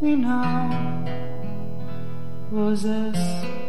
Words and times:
we 0.00 0.16
now 0.16 1.04
possess. 2.50 3.59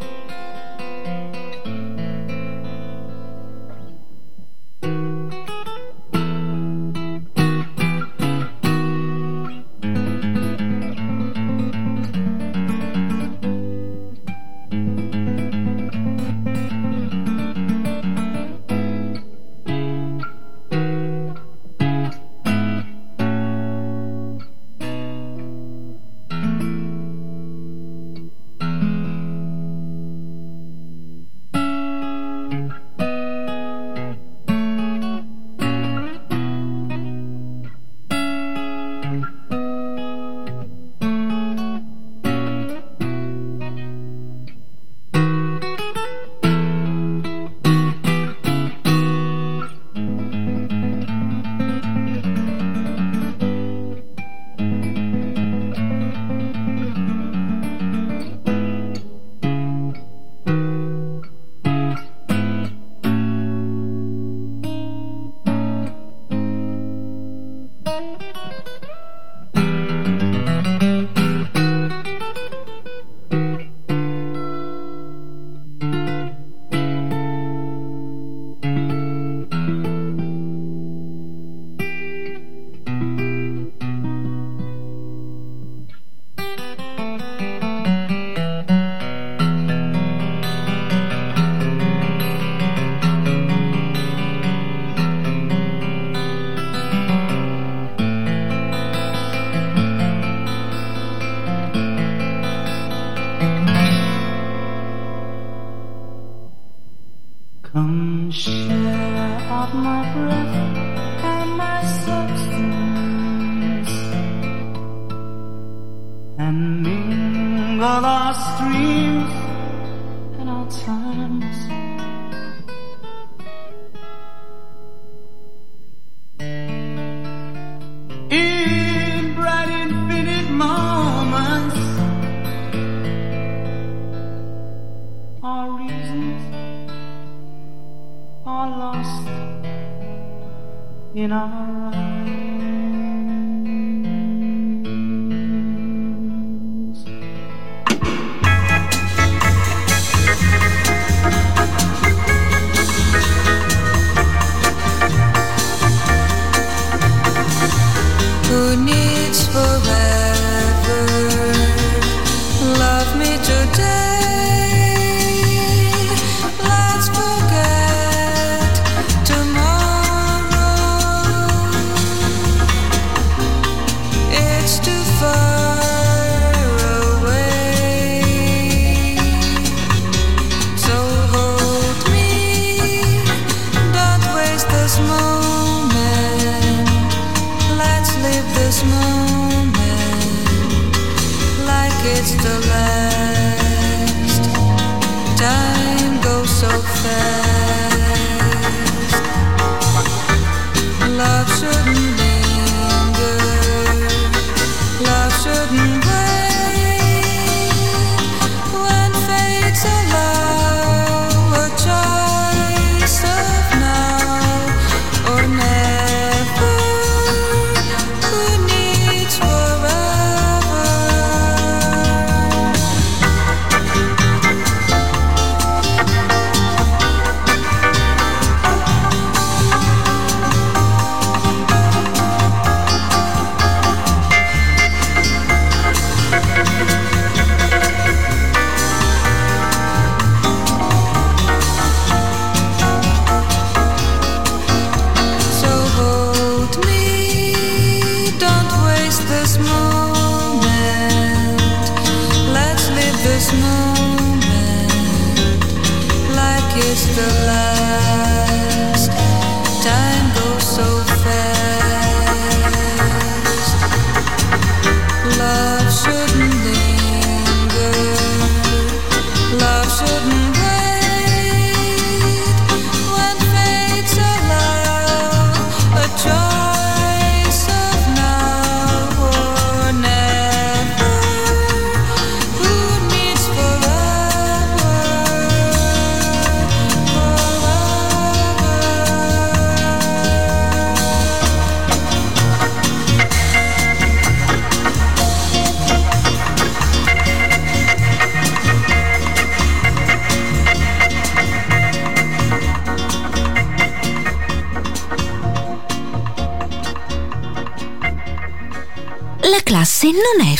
we 205.99 206.30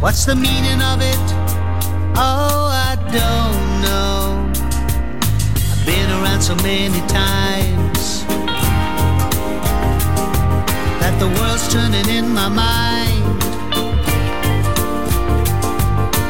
What's 0.00 0.24
the 0.26 0.36
meaning 0.36 0.80
of 0.80 1.00
it? 1.02 1.26
Oh, 2.16 2.70
I 2.70 2.94
don't 3.10 3.82
know. 3.82 4.48
I've 5.72 5.84
been 5.84 6.08
around 6.22 6.40
so 6.40 6.54
many 6.62 7.00
times 7.08 8.24
that 11.00 11.18
the 11.18 11.26
world's 11.26 11.66
turning 11.72 12.08
in 12.08 12.28
my 12.32 12.48
mind. 12.48 13.42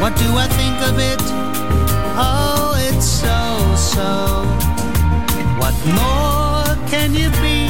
What 0.00 0.16
do 0.16 0.28
I 0.34 0.48
think 0.48 0.80
of 0.88 0.98
it? 0.98 1.20
Oh, 2.16 2.74
it's 2.88 3.04
so 3.04 3.74
so. 3.76 4.44
What 5.60 5.76
more 6.00 6.88
can 6.88 7.12
you 7.12 7.28
be 7.42 7.68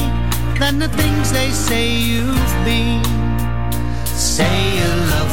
than 0.61 0.78
the 0.78 0.88
things 0.97 1.33
they 1.33 1.50
say 1.50 1.88
you've 1.90 2.55
been? 2.64 3.02
Say 4.07 4.78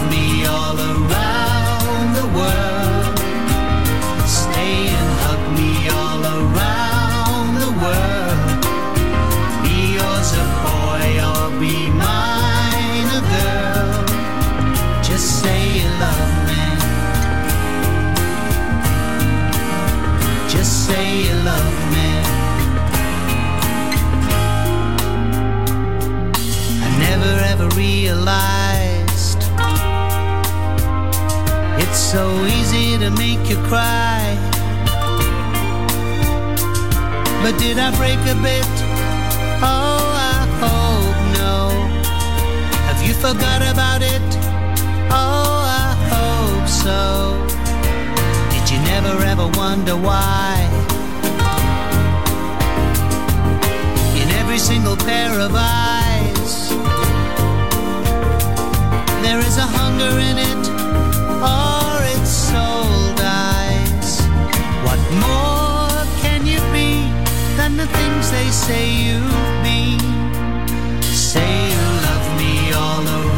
me 0.09 0.45
all 0.45 0.79
around. 0.79 1.24
It's 31.95 32.11
so 32.11 32.27
easy 32.43 32.97
to 32.97 33.09
make 33.09 33.47
you 33.47 33.55
cry. 33.71 34.19
But 37.41 37.57
did 37.57 37.79
I 37.79 37.89
break 37.95 38.19
a 38.27 38.35
bit? 38.43 38.67
Oh, 39.63 40.03
I 40.35 40.43
hope 40.59 41.19
no. 41.39 41.57
Have 42.87 43.01
you 43.01 43.13
forgot 43.13 43.61
about 43.61 44.01
it? 44.01 44.27
Oh, 45.09 45.63
I 45.63 45.95
hope 46.11 46.67
so. 46.67 47.39
Did 48.51 48.69
you 48.69 48.79
never 48.91 49.15
ever 49.23 49.47
wonder 49.57 49.95
why? 49.95 50.67
In 54.19 54.27
every 54.41 54.57
single 54.57 54.97
pair 54.97 55.31
of 55.39 55.53
eyes, 55.55 56.71
there 59.23 59.39
is 59.39 59.57
a 59.57 59.67
hunger 59.77 60.19
in 60.19 60.37
it. 60.37 60.63
Oh, 61.47 61.84
the 67.85 67.97
things 67.97 68.31
they 68.31 68.49
say 68.49 68.89
you 68.91 69.19
mean. 69.63 69.99
Say 71.01 71.69
you 71.73 71.85
love 72.07 72.37
me 72.39 72.73
all 72.73 73.07
over. 73.07 73.34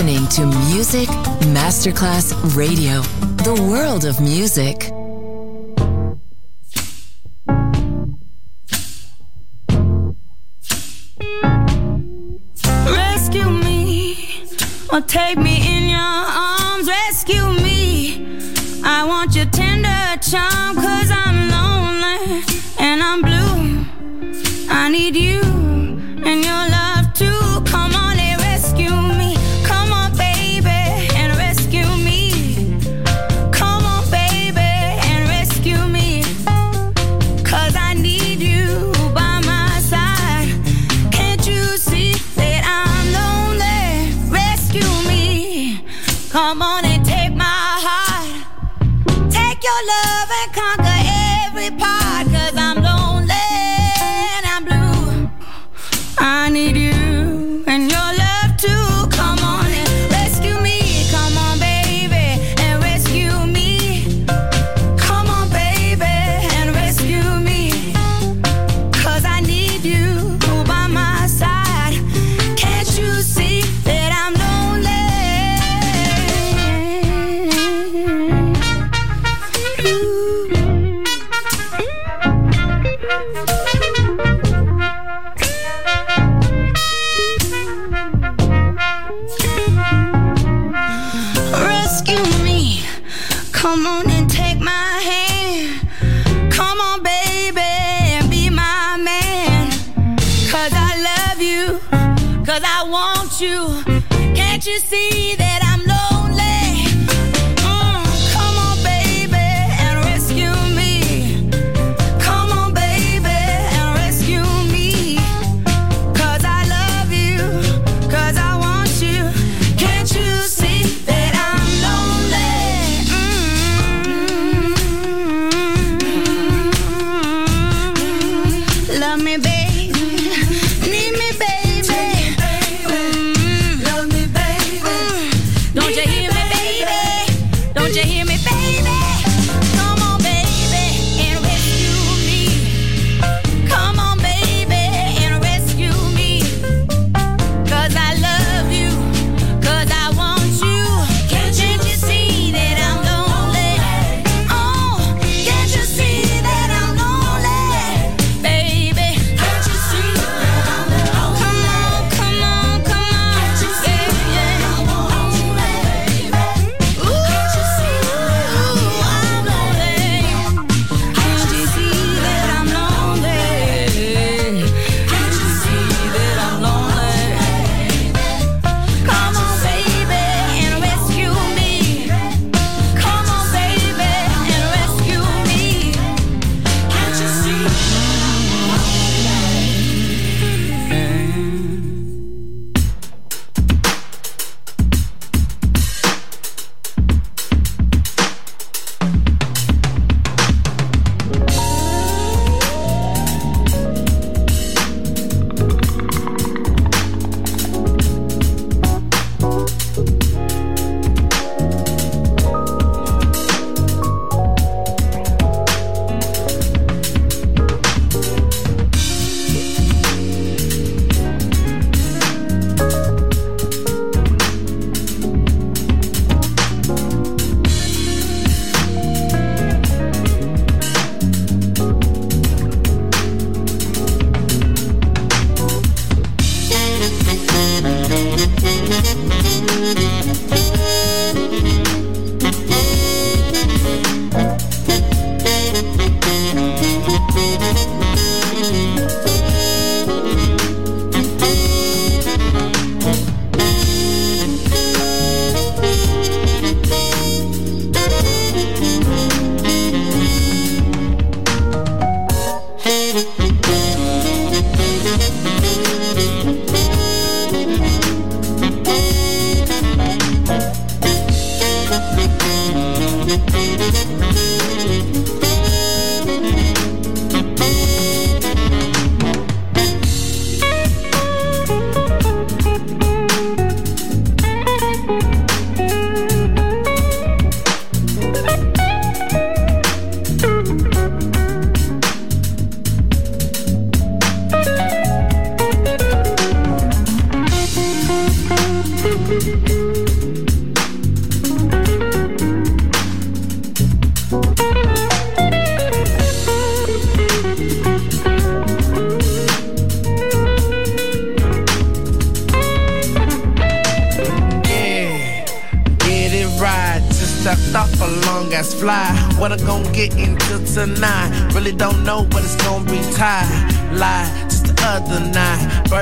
listening 0.00 0.26
to 0.28 0.46
Music 0.72 1.08
Masterclass 1.52 2.32
Radio, 2.56 3.02
the 3.44 3.52
world 3.68 4.06
of 4.06 4.18
music. 4.18 4.90
Rescue 12.86 13.50
me 13.50 14.46
or 14.90 15.02
take 15.02 15.36
me 15.36 15.59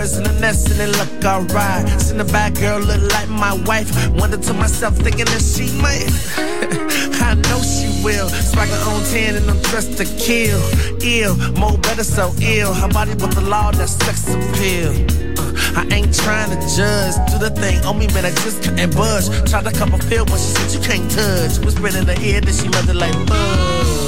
Birds 0.09 0.19
in 0.19 0.25
the 0.25 0.41
nest 0.41 0.71
and 0.71 0.93
look 0.97 1.25
alright. 1.25 2.01
Seen 2.01 2.19
the 2.19 2.25
bad 2.25 2.55
girl 2.57 2.81
look 2.81 3.01
like 3.13 3.29
my 3.29 3.53
wife. 3.67 3.91
Wonder 4.13 4.37
to 4.37 4.55
myself, 4.55 4.97
thinking 4.97 5.27
that 5.27 5.43
she 5.43 5.67
might. 5.81 6.09
I 7.23 7.35
know 7.35 7.61
she 7.61 7.89
will. 8.03 8.29
Swagger 8.29 8.81
on 8.89 9.03
10 9.05 9.37
and 9.37 9.51
I'm 9.51 9.61
dressed 9.63 9.99
to 9.99 10.05
kill. 10.05 10.61
Ill, 11.03 11.37
more 11.59 11.77
better, 11.79 12.05
so 12.05 12.33
ill. 12.41 12.73
Her 12.75 12.89
body 12.89 13.13
with 13.13 13.35
the 13.35 13.43
law, 13.43 13.71
that 13.73 13.89
sex 13.89 14.29
appeal. 14.29 14.93
Uh, 15.39 15.81
I 15.81 15.87
ain't 15.93 16.15
trying 16.15 16.51
to 16.51 16.61
judge. 16.77 17.15
Do 17.31 17.39
the 17.39 17.51
thing 17.51 17.85
on 17.85 17.99
me, 17.99 18.07
man, 18.09 18.25
I 18.25 18.31
just 18.43 18.63
couldn't 18.63 18.95
budge. 18.95 19.29
Tried 19.51 19.65
to 19.65 19.73
cup 19.73 19.93
a 19.93 19.99
feel, 19.99 20.25
when 20.27 20.39
she 20.39 20.51
said 20.57 20.73
you 20.73 20.81
can't 20.81 21.11
touch. 21.11 21.59
Whispered 21.65 21.95
in 21.95 22.07
her 22.07 22.21
ear 22.23 22.41
that 22.41 22.55
she 22.55 22.69
loved 22.69 22.89
it 22.89 22.97
like 22.97 23.15
bud. 23.27 24.08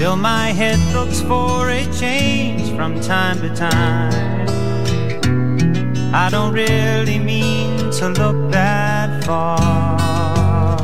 Still, 0.00 0.16
my 0.16 0.46
head 0.52 0.78
looks 0.94 1.20
for 1.20 1.68
a 1.68 1.84
change 1.92 2.74
from 2.74 2.98
time 3.02 3.38
to 3.42 3.54
time. 3.54 4.48
I 6.14 6.30
don't 6.30 6.54
really 6.54 7.18
mean 7.18 7.76
to 7.98 8.08
look 8.08 8.50
that 8.50 9.22
far. 9.24 10.78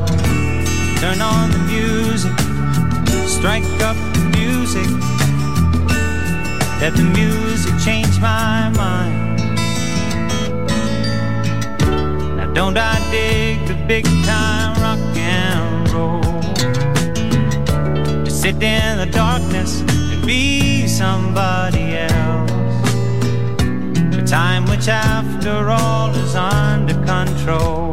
Turn 1.00 1.22
on 1.22 1.50
the 1.50 1.60
music, 1.60 2.36
strike 3.26 3.64
up 3.80 3.96
the 4.12 4.24
music. 4.36 4.90
Let 6.82 6.94
the 6.94 7.04
music 7.16 7.72
change 7.82 8.20
my 8.20 8.68
mind. 8.76 9.38
Now, 12.36 12.52
don't 12.52 12.76
I 12.76 12.98
dig 13.10 13.66
the 13.66 13.82
big 13.86 14.04
time 14.26 14.78
rock 14.82 15.16
and 15.16 15.90
roll? 15.90 16.25
Sit 18.46 18.62
in 18.62 18.98
the 18.98 19.06
darkness 19.06 19.80
and 19.80 20.24
be 20.24 20.86
somebody 20.86 21.96
else. 21.96 22.52
A 24.14 24.24
time 24.24 24.66
which, 24.66 24.86
after 24.86 25.68
all, 25.68 26.14
is 26.14 26.36
under 26.36 26.94
control. 27.04 27.92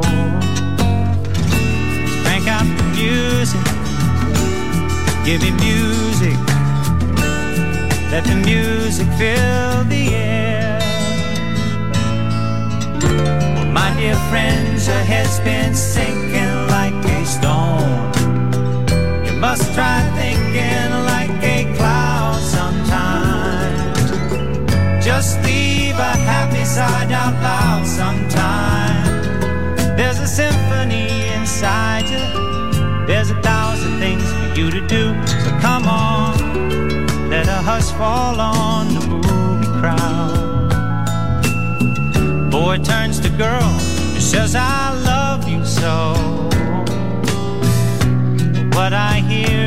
Crank 2.21 2.47
out 2.47 2.67
the 2.77 2.85
music, 2.93 3.65
give 5.25 5.41
me 5.41 5.49
music. 5.57 6.37
Let 8.11 8.23
the 8.25 8.35
music 8.45 9.07
fill 9.17 9.83
the 9.85 10.13
air. 10.13 10.79
My 13.73 13.91
dear 13.97 14.15
friends, 14.29 14.85
your 14.85 14.97
head's 14.97 15.39
been 15.39 15.73
sinking 15.73 16.67
like 16.67 16.93
a 17.05 17.25
stone. 17.25 18.11
You 19.25 19.33
must 19.39 19.73
try 19.73 20.02
Just 25.03 25.43
leave 25.43 25.99
a 25.99 26.15
happy 26.31 26.63
side 26.63 27.11
out 27.11 27.33
loud 27.43 27.85
sometime. 27.85 29.03
There's 29.97 30.19
a 30.19 30.27
symphony 30.27 31.09
inside 31.35 32.05
you. 32.09 33.05
There's 33.05 33.29
a 33.29 33.41
thousand 33.41 33.99
things 33.99 34.23
for 34.23 34.53
you 34.57 34.71
to 34.71 34.79
do. 34.87 35.13
So 35.43 35.49
come 35.59 35.87
on, 35.87 37.29
let 37.29 37.47
a 37.49 37.61
hush 37.69 37.91
fall 37.99 38.39
on 38.39 38.93
the 38.93 39.01
movie 39.07 39.67
crowd. 39.81 40.71
Boy 42.49 42.77
turns 42.77 43.19
to 43.19 43.29
girl 43.29 43.61
and 44.13 44.23
says, 44.23 44.55
I 44.55 44.93
love 45.03 45.49
you 45.49 45.65
so. 45.65 46.13
What 48.77 48.93
I 48.93 49.19
hear 49.27 49.62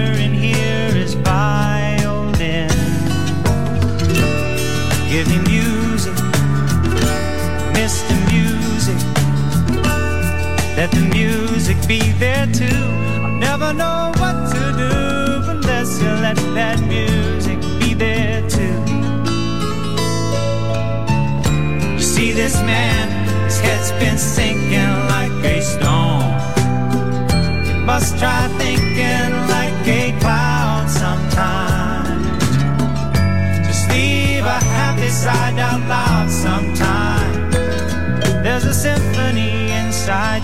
Give 5.16 5.28
me 5.28 5.38
music, 5.48 6.12
Mr. 7.72 8.14
Music. 8.30 9.00
Let 10.76 10.90
the 10.90 11.08
music 11.10 11.78
be 11.88 12.00
there 12.20 12.46
too. 12.52 12.84
I'll 13.24 13.38
never 13.38 13.72
know 13.72 14.12
what 14.18 14.36
to 14.52 14.62
do 14.76 15.50
unless 15.52 16.02
you 16.02 16.10
let 16.26 16.36
that 16.58 16.80
music 16.80 17.58
be 17.80 17.94
there 17.94 18.42
too. 18.46 18.76
You 21.94 21.98
see 21.98 22.32
this 22.32 22.56
man, 22.60 23.44
his 23.46 23.58
head's 23.60 23.92
been 23.92 24.18
sinking 24.18 24.92
like 25.14 25.32
a 25.46 25.62
stone. 25.62 26.28
You 27.66 27.86
must 27.86 28.18
try 28.18 28.48
thinking 28.58 29.35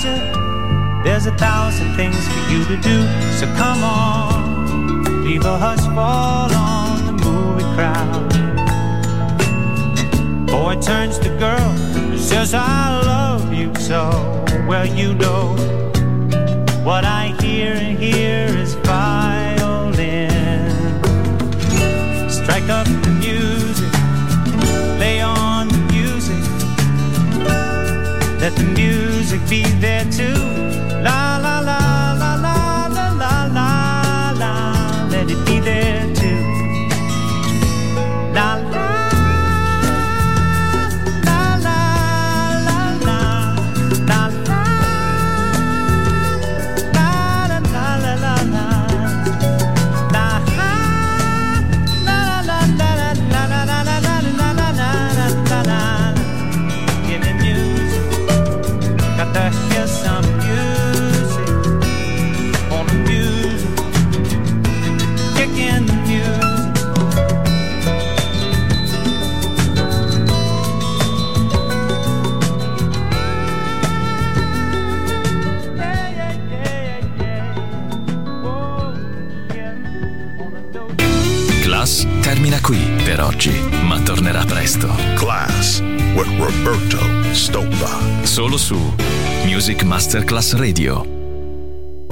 There's 0.02 1.26
a 1.26 1.36
thousand 1.38 1.94
things 1.94 2.16
for 2.26 2.50
you 2.50 2.64
to 2.64 2.76
do. 2.76 3.06
So 3.38 3.46
come 3.54 3.84
on, 3.84 5.22
leave 5.24 5.44
a 5.44 5.56
hush 5.56 5.78
fall 5.94 6.52
on 6.52 7.06
the 7.06 7.12
movie 7.12 7.62
crowd. 7.76 8.28
Boy 10.46 10.74
turns 10.80 11.20
to 11.20 11.28
girl 11.38 11.70
and 11.94 12.18
says, 12.18 12.52
I 12.52 13.00
love 13.06 13.54
you 13.54 13.72
so. 13.76 14.10
Well, 14.66 14.86
you 14.86 15.14
know 15.14 15.54
what 16.82 17.04
I 17.04 17.36
hear 17.40 17.74
and 17.74 17.96
hear 17.96 18.46
is 18.46 18.74
violin. 18.74 20.30
Strike 22.28 22.68
up 22.68 22.86
the 22.86 23.10
music, 23.20 23.92
lay 24.98 25.20
on 25.20 25.68
the 25.68 25.78
music. 25.92 26.42
Let 28.40 28.56
the 28.56 28.64
music 28.64 28.91
be 29.48 29.62
there 29.80 30.04
too. 30.10 30.34
La 31.02 31.31
Radio. 90.62 91.11